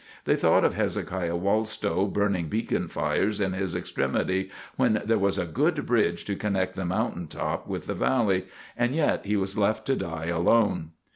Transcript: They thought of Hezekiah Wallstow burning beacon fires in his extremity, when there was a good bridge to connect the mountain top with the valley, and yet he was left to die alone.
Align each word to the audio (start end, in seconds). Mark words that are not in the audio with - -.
They 0.25 0.35
thought 0.35 0.65
of 0.65 0.73
Hezekiah 0.73 1.35
Wallstow 1.35 2.07
burning 2.11 2.47
beacon 2.47 2.87
fires 2.87 3.39
in 3.39 3.53
his 3.53 3.75
extremity, 3.75 4.49
when 4.75 4.99
there 5.05 5.19
was 5.19 5.37
a 5.37 5.45
good 5.45 5.85
bridge 5.85 6.25
to 6.25 6.35
connect 6.35 6.73
the 6.73 6.85
mountain 6.85 7.27
top 7.27 7.67
with 7.67 7.85
the 7.85 7.93
valley, 7.93 8.47
and 8.75 8.95
yet 8.95 9.27
he 9.27 9.35
was 9.37 9.59
left 9.59 9.85
to 9.85 9.95
die 9.95 10.25
alone. 10.25 10.93